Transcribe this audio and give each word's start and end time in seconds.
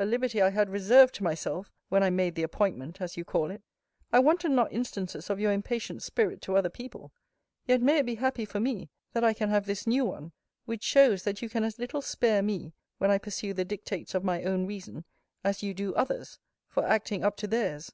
A 0.00 0.04
liberty 0.04 0.42
I 0.42 0.50
had 0.50 0.68
reserved 0.68 1.14
to 1.14 1.22
myself, 1.22 1.70
when 1.90 2.02
I 2.02 2.10
made 2.10 2.34
the 2.34 2.42
appointment, 2.42 3.00
as 3.00 3.16
you 3.16 3.24
call 3.24 3.52
it. 3.52 3.62
I 4.12 4.18
wanted 4.18 4.50
not 4.50 4.72
instances 4.72 5.30
of 5.30 5.38
your 5.38 5.52
impatient 5.52 6.02
spirit 6.02 6.42
to 6.42 6.56
other 6.56 6.68
people: 6.70 7.12
yet 7.68 7.80
may 7.80 7.98
it 7.98 8.06
be 8.06 8.16
happy 8.16 8.44
for 8.44 8.58
me, 8.58 8.90
that 9.12 9.22
I 9.22 9.32
can 9.32 9.48
have 9.50 9.66
this 9.66 9.86
new 9.86 10.04
one; 10.04 10.32
which 10.64 10.82
shows, 10.82 11.22
that 11.22 11.40
you 11.40 11.48
can 11.48 11.62
as 11.62 11.78
little 11.78 12.02
spare 12.02 12.42
me, 12.42 12.72
when 12.98 13.12
I 13.12 13.18
pursue 13.18 13.54
the 13.54 13.64
dictates 13.64 14.12
of 14.12 14.24
my 14.24 14.42
own 14.42 14.66
reason, 14.66 15.04
as 15.44 15.62
you 15.62 15.72
do 15.72 15.94
others, 15.94 16.40
for 16.68 16.84
acting 16.84 17.22
up 17.22 17.36
to 17.36 17.46
theirs. 17.46 17.92